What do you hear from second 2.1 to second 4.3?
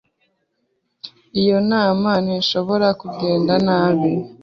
ntishobora kugenda nabi.